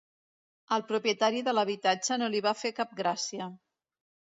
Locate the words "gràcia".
3.05-3.53